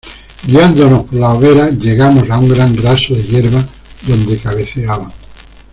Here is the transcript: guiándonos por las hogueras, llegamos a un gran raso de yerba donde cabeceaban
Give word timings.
guiándonos 0.47 1.03
por 1.03 1.13
las 1.19 1.37
hogueras, 1.37 1.73
llegamos 1.77 2.27
a 2.27 2.39
un 2.39 2.49
gran 2.49 2.75
raso 2.75 3.13
de 3.13 3.21
yerba 3.21 3.63
donde 4.07 4.39
cabeceaban 4.39 5.11